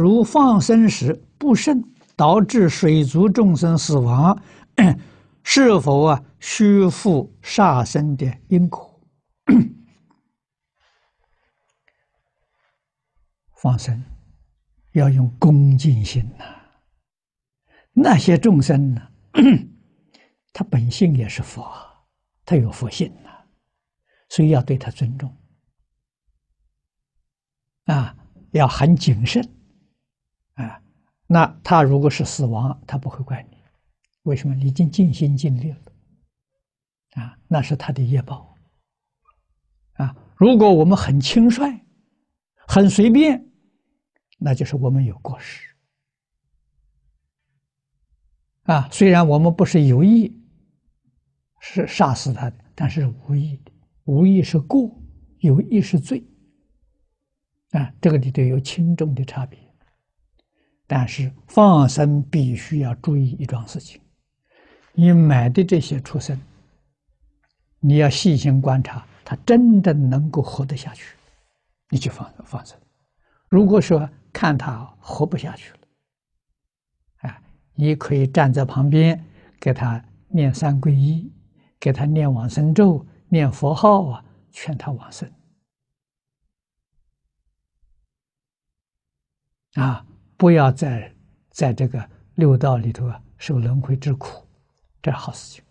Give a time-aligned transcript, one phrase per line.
[0.00, 1.84] 如放生时不慎
[2.16, 4.42] 导致水族众生死亡，
[5.44, 8.88] 是否啊虚负杀生的因果？
[13.60, 14.02] 放生
[14.92, 16.44] 要用恭敬心呐、
[17.92, 19.02] 那些众生呢，
[20.54, 21.70] 他本性也是佛，
[22.46, 23.28] 他有佛性呐、
[24.30, 25.36] 所以要对他尊重。
[27.84, 28.16] 啊，
[28.52, 29.59] 要很谨慎。
[30.64, 30.82] 啊。
[31.26, 33.58] 那他如果是死亡，他不会怪你，
[34.22, 34.54] 为什么？
[34.54, 35.78] 你已经尽心尽力了
[37.22, 38.54] 啊，那是他的业报
[39.94, 40.16] 啊。
[40.36, 41.80] 如果我们很轻率、
[42.66, 43.46] 很随便。
[44.42, 45.68] 那就是我们有过失
[48.62, 48.88] 啊！
[48.90, 50.34] 虽然我们不是有意
[51.60, 53.70] 是杀死他的，但是无意的，
[54.04, 54.98] 无意是过，
[55.40, 56.24] 有意是罪
[57.72, 57.92] 啊！
[58.00, 59.58] 这个里头有轻重的差别。
[60.92, 64.00] 但是放生必须要注意一桩事情：
[64.92, 66.36] 你买的这些畜生，
[67.78, 71.14] 你要细心观察，它真的能够活得下去，
[71.90, 72.76] 你就放放生。
[73.48, 75.78] 如果说，看他活不下去了，
[77.18, 77.40] 啊，
[77.74, 79.24] 你可以站在旁边
[79.60, 81.32] 给他念三皈依，
[81.78, 85.32] 给他念往生咒、念佛号啊，劝他往生。
[89.74, 90.04] 啊，
[90.40, 91.12] 不要再
[91.50, 92.02] 在这个
[92.36, 94.42] 六道里头啊受轮回之苦，
[95.02, 95.62] 这是好事情。